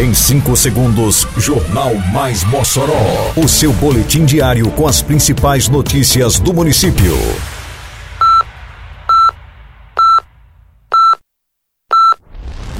Em 0.00 0.14
5 0.14 0.56
segundos, 0.56 1.26
Jornal 1.36 1.94
Mais 2.10 2.42
Mossoró. 2.44 3.34
O 3.36 3.46
seu 3.46 3.70
boletim 3.70 4.24
diário 4.24 4.70
com 4.70 4.88
as 4.88 5.02
principais 5.02 5.68
notícias 5.68 6.40
do 6.40 6.54
município. 6.54 7.14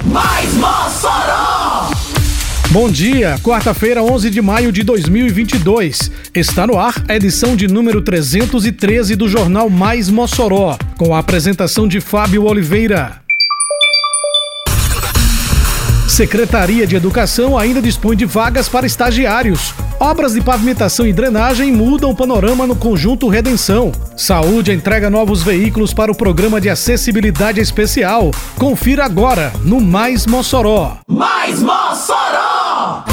Mais 0.02 0.54
Mossoró! 0.54 1.90
Bom 2.71 2.90
dia, 2.90 3.38
quarta-feira, 3.42 4.02
11 4.02 4.30
de 4.30 4.40
maio 4.40 4.72
de 4.72 4.82
2022. 4.82 6.10
Está 6.34 6.66
no 6.66 6.78
ar 6.78 6.94
a 7.06 7.14
edição 7.14 7.54
de 7.54 7.68
número 7.68 8.00
313 8.00 9.14
do 9.14 9.28
Jornal 9.28 9.68
Mais 9.68 10.08
Mossoró, 10.08 10.78
com 10.96 11.14
a 11.14 11.18
apresentação 11.18 11.87
de 11.87 12.00
Fábio 12.00 12.46
Oliveira. 12.46 13.21
Secretaria 16.20 16.87
de 16.87 16.95
Educação 16.95 17.56
ainda 17.56 17.80
dispõe 17.80 18.14
de 18.14 18.26
vagas 18.26 18.68
para 18.68 18.84
estagiários. 18.84 19.72
Obras 19.98 20.34
de 20.34 20.42
pavimentação 20.42 21.06
e 21.06 21.14
drenagem 21.14 21.72
mudam 21.72 22.10
o 22.10 22.14
panorama 22.14 22.66
no 22.66 22.76
conjunto 22.76 23.26
Redenção. 23.26 23.90
Saúde 24.18 24.70
entrega 24.70 25.09
novos 25.09 25.42
veículos 25.42 25.95
para 25.95 26.12
o 26.12 26.14
programa 26.14 26.60
de 26.60 26.68
acessibilidade 26.68 27.59
especial. 27.59 28.32
Confira 28.59 29.06
agora 29.06 29.50
no 29.64 29.80
Mais 29.80 30.26
Mossoró. 30.26 30.98
Mais 31.09 31.62
Mossoró! 31.62 33.09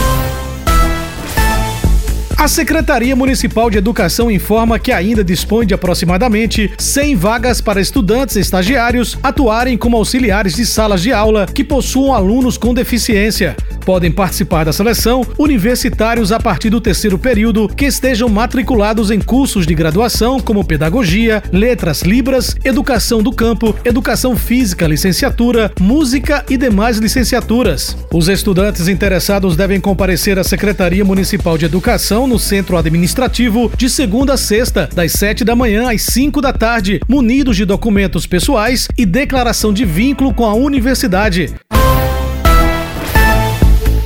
A 2.37 2.47
Secretaria 2.47 3.15
Municipal 3.15 3.67
de 3.67 3.79
Educação 3.79 4.29
informa 4.29 4.77
que 4.77 4.91
ainda 4.91 5.23
dispõe 5.23 5.65
de 5.65 5.73
aproximadamente 5.73 6.71
100 6.77 7.15
vagas 7.15 7.61
para 7.61 7.81
estudantes 7.81 8.35
e 8.35 8.39
estagiários 8.39 9.17
atuarem 9.23 9.75
como 9.75 9.97
auxiliares 9.97 10.53
de 10.53 10.63
salas 10.63 11.01
de 11.01 11.11
aula 11.11 11.47
que 11.47 11.63
possuam 11.63 12.13
alunos 12.13 12.55
com 12.55 12.75
deficiência. 12.75 13.57
Podem 13.87 14.11
participar 14.11 14.65
da 14.65 14.73
seleção 14.73 15.25
universitários 15.39 16.33
a 16.33 16.41
partir 16.41 16.69
do 16.69 16.81
terceiro 16.81 17.17
período 17.17 17.69
que 17.69 17.85
estejam 17.85 18.27
matriculados 18.27 19.11
em 19.11 19.21
cursos 19.21 19.65
de 19.65 19.73
graduação 19.73 20.41
como 20.41 20.65
Pedagogia, 20.65 21.41
Letras 21.53 22.01
Libras, 22.01 22.53
Educação 22.65 23.23
do 23.23 23.31
Campo, 23.31 23.73
Educação 23.85 24.35
Física, 24.35 24.85
Licenciatura, 24.85 25.71
Música 25.79 26.43
e 26.49 26.57
demais 26.57 26.97
licenciaturas. 26.97 27.95
Os 28.13 28.27
estudantes 28.27 28.89
interessados 28.89 29.55
devem 29.55 29.79
comparecer 29.79 30.37
à 30.37 30.43
Secretaria 30.43 31.05
Municipal 31.05 31.57
de 31.57 31.63
Educação 31.63 32.27
no 32.27 32.37
Centro 32.37 32.75
Administrativo 32.75 33.71
de 33.77 33.89
segunda 33.89 34.33
a 34.33 34.37
sexta, 34.37 34.89
das 34.93 35.13
7 35.13 35.45
da 35.45 35.55
manhã 35.55 35.89
às 35.89 36.01
5 36.01 36.41
da 36.41 36.51
tarde, 36.51 36.99
munidos 37.07 37.55
de 37.55 37.63
documentos 37.63 38.27
pessoais 38.27 38.89
e 38.97 39.05
declaração 39.05 39.71
de 39.71 39.85
vínculo 39.85 40.33
com 40.33 40.43
a 40.43 40.53
universidade. 40.53 41.55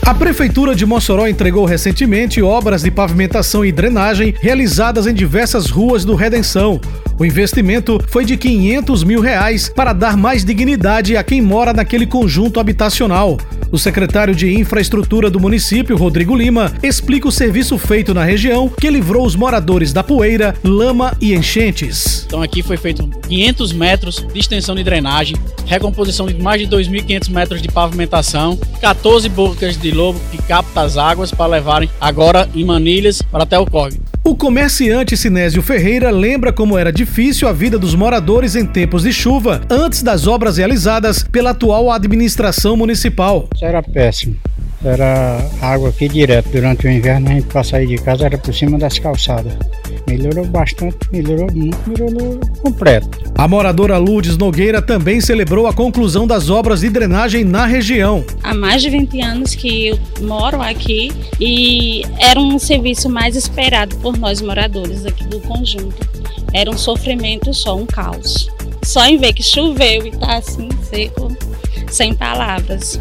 A 0.03 0.15
Prefeitura 0.15 0.75
de 0.75 0.85
Mossoró 0.85 1.27
entregou 1.27 1.63
recentemente 1.63 2.41
obras 2.41 2.81
de 2.81 2.89
pavimentação 2.89 3.63
e 3.63 3.71
drenagem 3.71 4.33
realizadas 4.39 5.05
em 5.05 5.13
diversas 5.13 5.69
ruas 5.69 6.03
do 6.03 6.15
Redenção. 6.15 6.81
O 7.19 7.25
investimento 7.25 7.99
foi 8.07 8.25
de 8.25 8.35
500 8.35 9.03
mil 9.03 9.21
reais 9.21 9.69
para 9.69 9.93
dar 9.93 10.17
mais 10.17 10.43
dignidade 10.43 11.15
a 11.15 11.23
quem 11.23 11.41
mora 11.41 11.73
naquele 11.73 12.05
conjunto 12.05 12.59
habitacional. 12.59 13.37
O 13.71 13.77
secretário 13.77 14.35
de 14.35 14.53
Infraestrutura 14.53 15.29
do 15.29 15.39
município, 15.39 15.95
Rodrigo 15.95 16.35
Lima, 16.35 16.73
explica 16.83 17.27
o 17.27 17.31
serviço 17.31 17.77
feito 17.77 18.13
na 18.13 18.23
região 18.23 18.67
que 18.67 18.89
livrou 18.89 19.25
os 19.25 19.35
moradores 19.35 19.93
da 19.93 20.03
poeira, 20.03 20.53
lama 20.61 21.15
e 21.21 21.33
enchentes. 21.33 22.25
Então 22.25 22.41
aqui 22.41 22.61
foi 22.61 22.75
feito 22.75 23.07
500 23.29 23.71
metros 23.71 24.25
de 24.33 24.39
extensão 24.39 24.75
de 24.75 24.83
drenagem, 24.83 25.37
recomposição 25.65 26.27
de 26.27 26.33
mais 26.33 26.59
de 26.59 26.67
2.500 26.67 27.29
metros 27.29 27.61
de 27.61 27.69
pavimentação, 27.69 28.59
14 28.81 29.29
bocas 29.29 29.77
de 29.77 29.91
lobo 29.91 30.19
que 30.31 30.37
captam 30.39 30.83
as 30.83 30.97
águas 30.97 31.31
para 31.31 31.45
levarem 31.45 31.89
agora 31.99 32.49
em 32.53 32.65
manilhas 32.65 33.21
para 33.21 33.43
até 33.43 33.57
o 33.57 33.65
córrego. 33.65 34.10
O 34.31 34.35
comerciante 34.35 35.17
Sinésio 35.17 35.61
Ferreira 35.61 36.09
lembra 36.09 36.53
como 36.53 36.77
era 36.77 36.89
difícil 36.89 37.49
a 37.49 37.51
vida 37.51 37.77
dos 37.77 37.93
moradores 37.93 38.55
em 38.55 38.65
tempos 38.65 39.03
de 39.03 39.11
chuva, 39.11 39.59
antes 39.69 40.01
das 40.01 40.25
obras 40.25 40.55
realizadas 40.55 41.21
pela 41.21 41.49
atual 41.49 41.91
administração 41.91 42.77
municipal. 42.77 43.49
Isso 43.53 43.65
era 43.65 43.83
péssimo. 43.83 44.37
Era 44.85 45.45
água 45.61 45.89
aqui 45.89 46.07
direto. 46.07 46.47
Durante 46.49 46.87
o 46.87 46.89
inverno 46.89 47.29
a 47.29 47.33
gente 47.33 47.47
para 47.47 47.61
sair 47.61 47.87
de 47.87 47.97
casa 47.97 48.25
era 48.25 48.37
por 48.37 48.53
cima 48.53 48.77
das 48.77 48.97
calçadas. 48.97 49.51
Melhorou 50.11 50.45
bastante, 50.45 50.97
melhorou 51.09 51.47
muito, 51.53 51.77
melhorou 51.89 52.37
completo. 52.61 53.17
A 53.33 53.47
moradora 53.47 53.97
Lourdes 53.97 54.35
Nogueira 54.35 54.81
também 54.81 55.21
celebrou 55.21 55.67
a 55.67 55.73
conclusão 55.73 56.27
das 56.27 56.49
obras 56.49 56.81
de 56.81 56.89
drenagem 56.89 57.45
na 57.45 57.65
região. 57.65 58.21
Há 58.43 58.53
mais 58.53 58.81
de 58.81 58.89
20 58.89 59.21
anos 59.21 59.55
que 59.55 59.87
eu 59.87 59.99
moro 60.19 60.61
aqui 60.61 61.13
e 61.39 62.01
era 62.19 62.37
um 62.37 62.59
serviço 62.59 63.09
mais 63.09 63.37
esperado 63.37 63.95
por 63.99 64.17
nós 64.17 64.41
moradores 64.41 65.05
aqui 65.05 65.23
do 65.27 65.39
conjunto. 65.39 66.05
Era 66.53 66.69
um 66.69 66.77
sofrimento 66.77 67.53
só, 67.53 67.77
um 67.77 67.85
caos. 67.85 68.49
Só 68.83 69.05
em 69.05 69.17
ver 69.17 69.31
que 69.31 69.41
choveu 69.41 70.05
e 70.05 70.11
tá 70.11 70.39
assim 70.39 70.67
seco, 70.89 71.33
sem 71.89 72.13
palavras. 72.13 72.99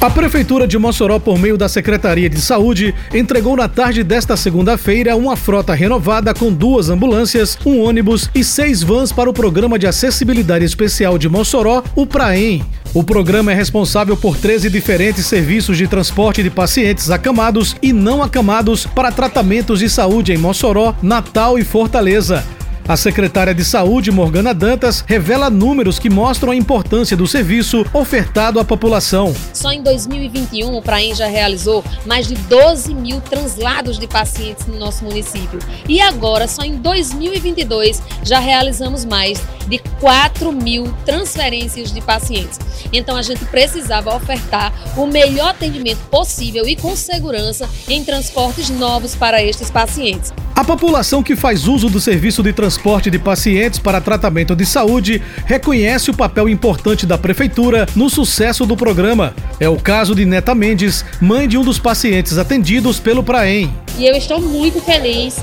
A 0.00 0.08
Prefeitura 0.08 0.64
de 0.64 0.78
Mossoró, 0.78 1.18
por 1.18 1.40
meio 1.40 1.58
da 1.58 1.68
Secretaria 1.68 2.30
de 2.30 2.40
Saúde, 2.40 2.94
entregou 3.12 3.56
na 3.56 3.68
tarde 3.68 4.04
desta 4.04 4.36
segunda-feira 4.36 5.16
uma 5.16 5.34
frota 5.34 5.74
renovada 5.74 6.32
com 6.32 6.52
duas 6.52 6.88
ambulâncias, 6.88 7.58
um 7.66 7.80
ônibus 7.80 8.30
e 8.32 8.44
seis 8.44 8.80
vans 8.80 9.10
para 9.10 9.28
o 9.28 9.32
Programa 9.32 9.76
de 9.76 9.88
Acessibilidade 9.88 10.64
Especial 10.64 11.18
de 11.18 11.28
Mossoró, 11.28 11.82
o 11.96 12.06
PRAEM. 12.06 12.64
O 12.94 13.02
programa 13.02 13.50
é 13.50 13.56
responsável 13.56 14.16
por 14.16 14.36
13 14.36 14.70
diferentes 14.70 15.26
serviços 15.26 15.76
de 15.76 15.88
transporte 15.88 16.44
de 16.44 16.50
pacientes 16.50 17.10
acamados 17.10 17.74
e 17.82 17.92
não 17.92 18.22
acamados 18.22 18.86
para 18.86 19.10
tratamentos 19.10 19.80
de 19.80 19.90
saúde 19.90 20.32
em 20.32 20.38
Mossoró, 20.38 20.94
Natal 21.02 21.58
e 21.58 21.64
Fortaleza. 21.64 22.44
A 22.88 22.96
secretária 22.96 23.54
de 23.54 23.66
Saúde, 23.66 24.10
Morgana 24.10 24.54
Dantas, 24.54 25.04
revela 25.06 25.50
números 25.50 25.98
que 25.98 26.08
mostram 26.08 26.52
a 26.52 26.56
importância 26.56 27.14
do 27.14 27.26
serviço 27.26 27.84
ofertado 27.92 28.58
à 28.58 28.64
população. 28.64 29.34
Só 29.52 29.70
em 29.70 29.82
2021, 29.82 30.74
o 30.74 30.80
Praem 30.80 31.14
já 31.14 31.26
realizou 31.26 31.84
mais 32.06 32.26
de 32.26 32.34
12 32.34 32.94
mil 32.94 33.20
translados 33.20 33.98
de 33.98 34.06
pacientes 34.06 34.66
no 34.66 34.78
nosso 34.78 35.04
município. 35.04 35.58
E 35.86 36.00
agora, 36.00 36.48
só 36.48 36.62
em 36.62 36.76
2022, 36.76 38.02
já 38.22 38.38
realizamos 38.38 39.04
mais 39.04 39.38
de 39.68 39.78
4 40.00 40.50
mil 40.50 40.90
transferências 41.04 41.92
de 41.92 42.00
pacientes. 42.00 42.58
Então, 42.90 43.18
a 43.18 43.22
gente 43.22 43.44
precisava 43.44 44.16
ofertar 44.16 44.72
o 44.96 45.06
melhor 45.06 45.50
atendimento 45.50 46.00
possível 46.10 46.66
e 46.66 46.74
com 46.74 46.96
segurança 46.96 47.68
em 47.86 48.02
transportes 48.02 48.70
novos 48.70 49.14
para 49.14 49.42
estes 49.44 49.70
pacientes. 49.70 50.32
A 50.58 50.64
população 50.64 51.22
que 51.22 51.36
faz 51.36 51.68
uso 51.68 51.88
do 51.88 52.00
serviço 52.00 52.42
de 52.42 52.52
transporte 52.52 53.12
de 53.12 53.16
pacientes 53.16 53.78
para 53.78 54.00
tratamento 54.00 54.56
de 54.56 54.66
saúde 54.66 55.22
reconhece 55.46 56.10
o 56.10 56.14
papel 56.14 56.48
importante 56.48 57.06
da 57.06 57.16
Prefeitura 57.16 57.86
no 57.94 58.10
sucesso 58.10 58.66
do 58.66 58.76
programa. 58.76 59.36
É 59.60 59.68
o 59.68 59.76
caso 59.76 60.16
de 60.16 60.24
Neta 60.24 60.56
Mendes, 60.56 61.04
mãe 61.20 61.46
de 61.46 61.56
um 61.56 61.62
dos 61.62 61.78
pacientes 61.78 62.38
atendidos 62.38 62.98
pelo 62.98 63.22
Praem. 63.22 63.72
E 63.96 64.04
eu 64.04 64.16
estou 64.16 64.40
muito 64.40 64.80
feliz 64.80 65.36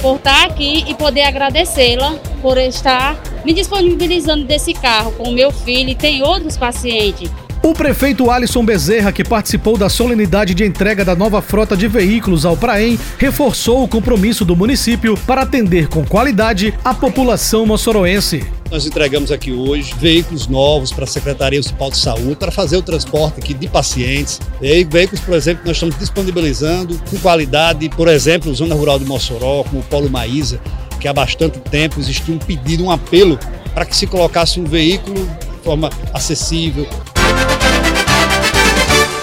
por 0.00 0.14
estar 0.14 0.46
aqui 0.46 0.84
e 0.86 0.94
poder 0.94 1.22
agradecê-la 1.22 2.12
por 2.40 2.56
estar 2.56 3.20
me 3.44 3.52
disponibilizando 3.52 4.44
desse 4.44 4.72
carro 4.72 5.10
com 5.10 5.30
o 5.30 5.32
meu 5.32 5.50
filho 5.50 5.90
e 5.90 5.96
tem 5.96 6.22
outros 6.22 6.56
pacientes. 6.56 7.28
O 7.62 7.74
prefeito 7.74 8.30
Alisson 8.30 8.64
Bezerra, 8.64 9.12
que 9.12 9.22
participou 9.22 9.76
da 9.76 9.90
solenidade 9.90 10.54
de 10.54 10.64
entrega 10.64 11.04
da 11.04 11.14
nova 11.14 11.42
frota 11.42 11.76
de 11.76 11.86
veículos 11.86 12.46
ao 12.46 12.56
Praem, 12.56 12.98
reforçou 13.18 13.84
o 13.84 13.88
compromisso 13.88 14.46
do 14.46 14.56
município 14.56 15.14
para 15.26 15.42
atender 15.42 15.86
com 15.86 16.02
qualidade 16.02 16.72
a 16.82 16.94
população 16.94 17.66
moçoroense. 17.66 18.42
Nós 18.70 18.86
entregamos 18.86 19.30
aqui 19.30 19.52
hoje 19.52 19.92
veículos 20.00 20.46
novos 20.46 20.90
para 20.90 21.04
a 21.04 21.06
Secretaria 21.06 21.58
Municipal 21.58 21.90
de 21.90 21.98
Saúde 21.98 22.36
para 22.36 22.50
fazer 22.50 22.78
o 22.78 22.82
transporte 22.82 23.40
aqui 23.40 23.52
de 23.52 23.68
pacientes. 23.68 24.40
E 24.62 24.82
veículos, 24.84 25.20
por 25.20 25.34
exemplo, 25.34 25.60
que 25.62 25.68
nós 25.68 25.76
estamos 25.76 25.98
disponibilizando 25.98 26.98
com 27.10 27.18
qualidade, 27.18 27.90
por 27.90 28.08
exemplo, 28.08 28.54
Zona 28.54 28.74
Rural 28.74 28.98
de 28.98 29.04
Mossoró, 29.04 29.64
como 29.64 29.80
o 29.80 29.84
Polo 29.84 30.08
Maísa, 30.08 30.58
que 30.98 31.06
há 31.06 31.12
bastante 31.12 31.58
tempo 31.58 32.00
existia 32.00 32.34
um 32.34 32.38
pedido, 32.38 32.84
um 32.84 32.90
apelo 32.90 33.38
para 33.74 33.84
que 33.84 33.94
se 33.94 34.06
colocasse 34.06 34.58
um 34.58 34.64
veículo 34.64 35.28
de 35.60 35.64
forma 35.64 35.90
acessível, 36.14 36.88